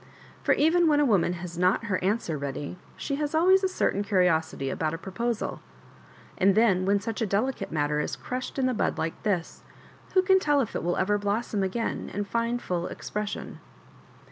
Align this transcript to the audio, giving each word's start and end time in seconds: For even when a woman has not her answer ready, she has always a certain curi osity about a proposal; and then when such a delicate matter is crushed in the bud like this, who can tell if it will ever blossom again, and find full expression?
For 0.41 0.53
even 0.53 0.87
when 0.87 0.99
a 0.99 1.05
woman 1.05 1.33
has 1.33 1.59
not 1.59 1.83
her 1.85 2.03
answer 2.03 2.35
ready, 2.35 2.79
she 2.97 3.17
has 3.17 3.35
always 3.35 3.63
a 3.63 3.67
certain 3.67 4.03
curi 4.03 4.25
osity 4.25 4.71
about 4.71 4.95
a 4.95 4.97
proposal; 4.97 5.61
and 6.39 6.55
then 6.55 6.87
when 6.87 6.99
such 6.99 7.21
a 7.21 7.27
delicate 7.27 7.71
matter 7.71 7.99
is 7.99 8.15
crushed 8.15 8.57
in 8.57 8.65
the 8.65 8.73
bud 8.73 8.97
like 8.97 9.21
this, 9.21 9.61
who 10.15 10.23
can 10.23 10.39
tell 10.39 10.59
if 10.59 10.75
it 10.75 10.81
will 10.83 10.97
ever 10.97 11.19
blossom 11.19 11.61
again, 11.61 12.09
and 12.11 12.27
find 12.27 12.63
full 12.63 12.87
expression? 12.87 13.59